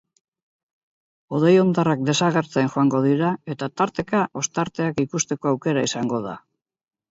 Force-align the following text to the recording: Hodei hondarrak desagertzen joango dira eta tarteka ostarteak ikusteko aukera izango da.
Hodei 1.35 1.51
hondarrak 1.63 2.01
desagertzen 2.07 2.71
joango 2.77 3.03
dira 3.05 3.31
eta 3.57 3.69
tarteka 3.83 4.25
ostarteak 4.43 5.05
ikusteko 5.07 5.55
aukera 5.55 5.89
izango 5.93 6.25
da. 6.29 6.37